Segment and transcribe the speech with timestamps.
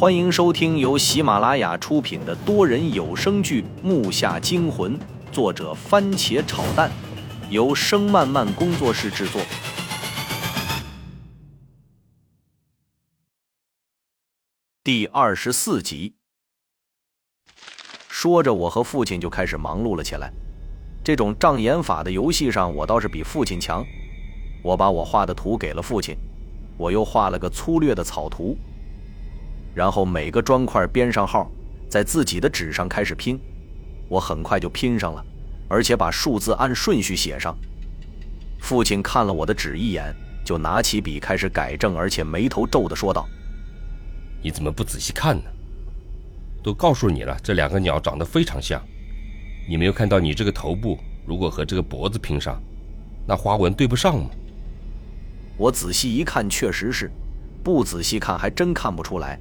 [0.00, 4.98] 欢迎收听由喜马拉雅出品的多人有声剧《木下惊魂》，
[5.30, 6.90] 作者番茄炒蛋，
[7.50, 9.42] 由声漫漫工作室制作。
[14.82, 16.14] 第二十四集。
[18.08, 20.32] 说着，我和父亲就开始忙碌了起来。
[21.04, 23.84] 这种障眼法的游戏上，我倒是比父亲强。
[24.62, 26.16] 我把我画的图给了父亲，
[26.78, 28.56] 我又画了个粗略的草图。
[29.74, 31.50] 然后每个砖块编上号，
[31.88, 33.38] 在自己的纸上开始拼。
[34.08, 35.24] 我很快就拼上了，
[35.68, 37.56] 而且把数字按顺序写上。
[38.58, 40.14] 父亲看了我的纸一眼，
[40.44, 43.26] 就拿起笔开始改正，而且眉头皱的说道
[44.42, 45.44] ：“你怎么不仔细看呢？
[46.62, 48.82] 都告诉你了，这两个鸟长得非常像。
[49.68, 52.60] 你没有看到你这个头部如果和这个脖子拼上，
[53.26, 54.28] 那花纹对不上吗？”
[55.56, 57.06] 我仔细一看，确实是；
[57.62, 59.38] 不仔细看，还真看不出来。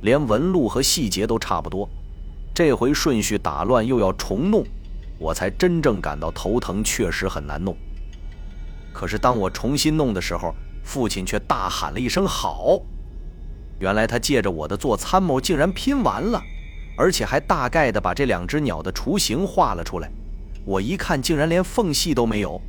[0.00, 1.88] 连纹路和细节都差不多，
[2.54, 4.64] 这回顺序打乱又要重弄，
[5.18, 7.76] 我才真正感到头疼，确实很难弄。
[8.92, 12.80] 可是当我重新弄的时候，父亲却大喊了一声“好”！
[13.78, 16.42] 原来他借着我的做参谋，竟然拼完了，
[16.96, 20.10] 而且还大概的把这两只鸟的雏形画了出来。
[20.64, 22.60] 我一看，竟然连缝隙都没有。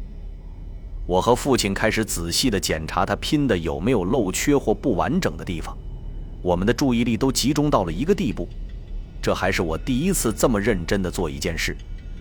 [1.08, 5.76] 我和父亲开始仔细的检查他拼的有没有漏缺或不完整的地方。
[6.42, 8.48] 我们的注意力都集中到了一个地步，
[9.22, 11.76] 这还是我第一次这么认真地做一件事，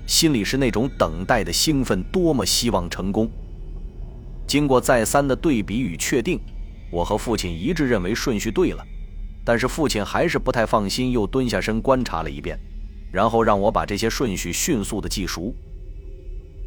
[0.07, 3.31] 心里是那种等待的兴奋，多么希望成功。
[4.47, 6.41] 经过再三的对比与确定，
[6.91, 8.85] 我和父亲一致认为顺序对了，
[9.45, 12.59] 但是父亲还是不太放心，又蹲下身观察了一遍，
[13.13, 15.55] 然后让我把这些顺序迅速地记熟。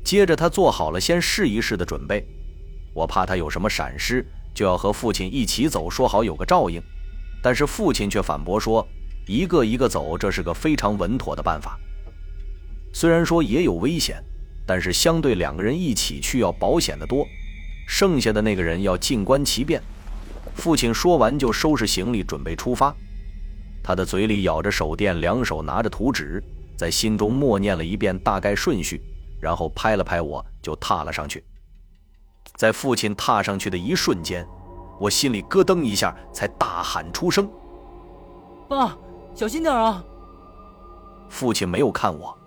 [0.03, 2.25] 接着他做好了先试一试的准备，
[2.93, 6.81] 我怕他有什么闪失，就要和父亲一起走，说好有个照应。
[7.41, 8.87] 但是父亲却反驳说
[9.25, 11.79] ：“一个一个走，这是个非常稳妥的办法。
[12.93, 14.23] 虽然说也有危险，
[14.65, 17.25] 但是相对两个人一起去要保险的多。
[17.87, 19.81] 剩下的那个人要静观其变。”
[20.53, 22.93] 父亲说完就收拾行李准备出发，
[23.81, 26.43] 他的嘴里咬着手电，两手拿着图纸，
[26.77, 29.01] 在心中默念了一遍大概顺序，
[29.39, 31.43] 然后拍了拍我，就踏了上去。
[32.57, 34.45] 在父亲踏上去的一瞬间。
[35.01, 37.49] 我心里咯噔一下，才大喊出声
[38.69, 38.95] ：“爸，
[39.33, 40.03] 小心点啊！”
[41.27, 42.37] 父亲没有看我，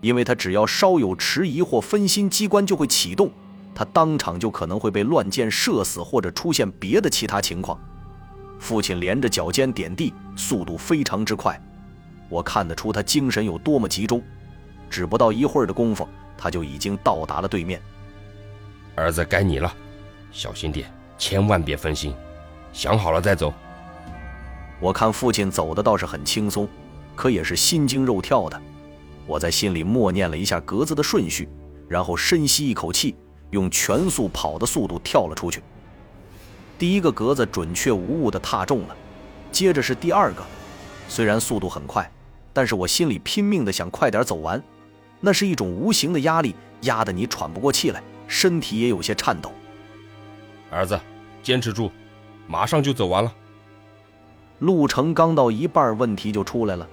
[0.00, 3.30] 因为他只要稍有迟疑或分心，机关就会启动，
[3.74, 7.78] 他当场就可能会被乱箭射死，或者出现别的其他情况。
[8.58, 11.60] 父亲连着脚尖点地，速度非常之快，
[12.30, 14.22] 我看得出他精神有多么集中。
[14.88, 16.08] 只不到一会儿的功夫，
[16.38, 17.78] 他就已经到达了对面。
[18.94, 19.70] 儿子，该你了，
[20.32, 20.90] 小心点。
[21.18, 22.14] 千万别分心，
[22.72, 23.52] 想好了再走。
[24.80, 26.66] 我看父亲走的倒是很轻松，
[27.16, 28.58] 可也是心惊肉跳的。
[29.26, 31.48] 我在心里默念了一下格子的顺序，
[31.88, 33.16] 然后深吸一口气，
[33.50, 35.60] 用全速跑的速度跳了出去。
[36.78, 38.96] 第一个格子准确无误地踏中了，
[39.50, 40.42] 接着是第二个。
[41.08, 42.08] 虽然速度很快，
[42.52, 44.62] 但是我心里拼命地想快点走完。
[45.20, 49.50] 那是一种无形的压力，压得你喘不过气来，身体也有些颤抖。
[50.70, 51.00] 儿子，
[51.42, 51.90] 坚持住，
[52.46, 53.34] 马上就走完了。
[54.58, 56.88] 路程刚到一半，问题就出来了。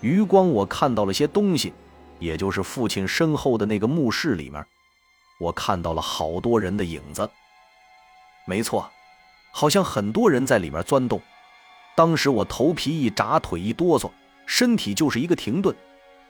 [0.00, 1.72] 余光我看到了些东西，
[2.18, 4.64] 也就是父亲身后的那个墓室里面，
[5.38, 7.28] 我看到了好多人的影子。
[8.46, 8.90] 没错，
[9.50, 11.20] 好像很多人在里面钻洞。
[11.96, 14.10] 当时我头皮一炸，腿一哆嗦，
[14.46, 15.74] 身体就是一个停顿。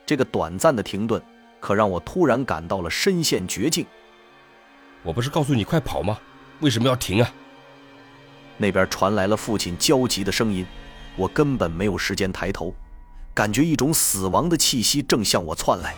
[0.06, 1.22] 这个短暂的停顿，
[1.60, 3.86] 可让我突然感到了身陷绝境。
[5.02, 6.18] 我不是告诉你快跑吗？
[6.60, 7.30] 为什么要停啊？
[8.58, 10.66] 那边传来了父亲焦急的声音，
[11.16, 12.74] 我根本没有时间抬头，
[13.32, 15.94] 感觉一种死亡的气息正向我窜来，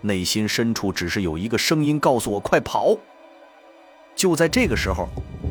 [0.00, 2.96] 内心深处只是有一个声音告诉我快跑。
[4.16, 5.08] 就在这个时候，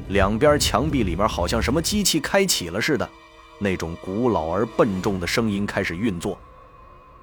[0.09, 3.09] 两边墙壁里面好像什么机器开启了似的，
[3.59, 6.38] 那种古老而笨重的声音开始运作，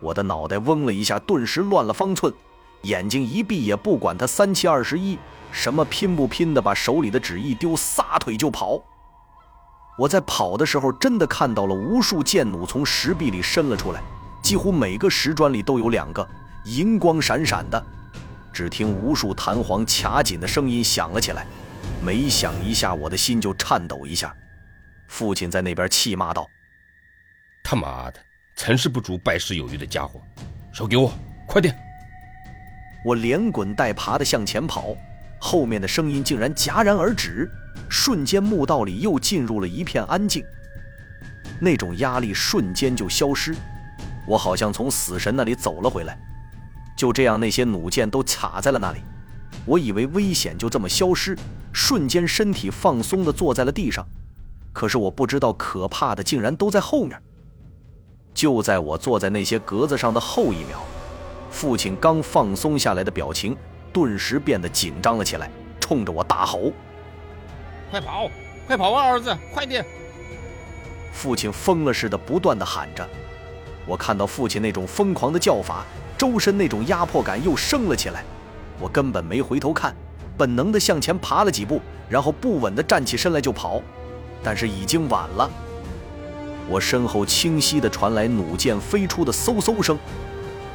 [0.01, 2.33] 我的脑袋嗡了一下，顿时乱了方寸，
[2.83, 5.19] 眼睛一闭也不管他三七二十一。
[5.51, 8.83] 什么拼不拼的，把手里的纸一丢，撒腿就跑。
[9.99, 14.01] 我在跑的时候，真的看到了无数箭弩从石壁里伸了出来，
[14.43, 16.27] 几乎每个石砖里都有两个，
[16.65, 17.85] 银光闪闪的。
[18.51, 21.47] 只听无数弹簧卡紧的声音响了起来，
[22.03, 24.35] 每响一下，我的心就颤抖一下。
[25.09, 26.49] 父亲在那边气骂道
[27.63, 28.19] ：“他妈的，
[28.57, 30.19] 成事不足败事有余的家伙，
[30.73, 31.13] 手给我，
[31.47, 31.79] 快点！”
[33.05, 34.97] 我连滚带爬的向前跑。
[35.39, 37.51] 后面的声音竟然戛然而止，
[37.89, 40.45] 瞬间墓道里又进入了一片安静。
[41.61, 43.55] 那种压力瞬间就消失，
[44.27, 46.17] 我好像从死神那里走了回来。
[46.97, 49.01] 就这样，那些弩箭都卡在了那里。
[49.67, 51.37] 我以为危险就这么消失，
[51.73, 54.07] 瞬间身体放松地坐在了地上。
[54.73, 57.21] 可是我不知道，可怕的竟然都在后面。
[58.33, 60.85] 就在我坐在那些格子上的后一秒，
[61.53, 63.55] 父亲刚放松下来的表情
[63.93, 66.73] 顿时变得紧张了起来，冲着我大吼
[67.93, 68.29] ：“快跑，
[68.67, 69.85] 快跑啊，儿子，快点！”
[71.13, 73.07] 父亲疯了似的不断的喊着。
[73.87, 75.85] 我看到父亲那种疯狂的叫法，
[76.17, 78.25] 周身那种压迫感又升了起来。
[78.81, 79.95] 我根本没回头看，
[80.39, 83.81] 本能的向前爬了几步，然后不稳的站起身来就跑。
[84.43, 85.49] 但是已经晚了。
[86.69, 89.99] 我身后清晰地传来弩箭飞出的嗖嗖声，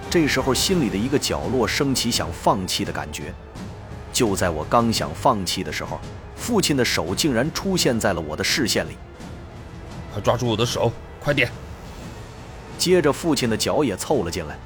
[0.10, 3.34] 这时候心里的一个角落升起想放弃的感觉。
[4.14, 6.00] 就在我刚想放弃的时候，
[6.36, 8.98] 父亲的手竟然出现在了我的视线里。
[10.14, 11.52] 快抓住我的手，快点！
[12.78, 14.58] 接着父亲的脚也凑了进来，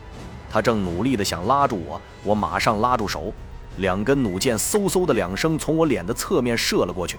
[0.49, 3.33] 他正努力地想拉住我，我马上拉住手，
[3.77, 7.17] 两根弩箭嗖嗖的两声从我脸的侧面射了过去。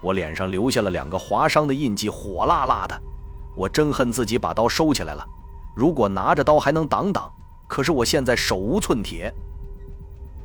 [0.00, 3.00] 我脸上留下了两个划伤的印记，火辣辣的。
[3.56, 5.24] 我真恨自己把刀收起来了，
[5.74, 7.32] 如果拿着刀还能挡挡，
[7.74, 9.34] 可是我现在手无寸铁。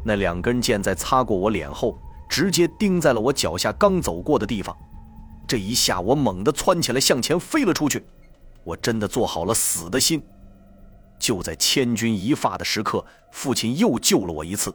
[0.03, 1.95] 那两根箭在擦过我脸后，
[2.27, 4.75] 直接钉在了我脚下刚走过的地方。
[5.47, 8.03] 这一下，我猛地窜起来向前飞了出去。
[8.63, 10.19] 我真的做好了死的心。
[11.19, 14.73] 就在千钧一发的时刻，父亲又救了我一次。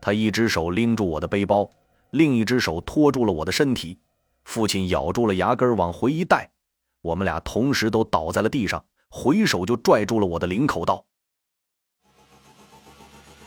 [0.00, 1.68] 他一只手拎住我的背包。
[2.10, 3.98] 另一只手托住了我的身体，
[4.44, 6.48] 父亲咬住了牙根往回一带，
[7.00, 11.04] 我们俩同时都倒在了地上，回手就拽住了我的领口道。